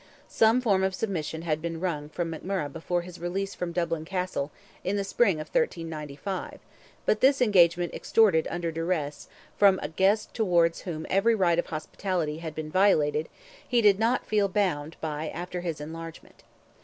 Some 0.27 0.61
form 0.61 0.81
of 0.83 0.95
submission 0.95 1.43
had 1.43 1.61
been 1.61 1.79
wrung 1.79 2.09
from 2.09 2.31
McMurrogh 2.31 2.73
before 2.73 3.03
his 3.03 3.19
release 3.19 3.53
from 3.53 3.71
Dublin 3.71 4.03
Castle, 4.03 4.49
in 4.83 4.95
the 4.95 5.03
spring 5.03 5.35
of 5.39 5.49
1395, 5.49 6.59
but 7.05 7.19
this 7.21 7.39
engagement 7.39 7.93
extorted 7.93 8.47
under 8.49 8.71
duress, 8.71 9.27
from 9.55 9.79
a 9.83 9.89
guest 9.89 10.33
towards 10.33 10.81
whom 10.89 11.05
every 11.07 11.35
rite 11.35 11.59
of 11.59 11.67
hospitality 11.67 12.39
had 12.39 12.55
been 12.55 12.71
violated, 12.71 13.29
he 13.67 13.79
did 13.79 13.99
not 13.99 14.25
feel 14.25 14.47
bound 14.49 14.97
by 15.01 15.29
after 15.29 15.61
his 15.61 15.79
enlargement. 15.79 16.41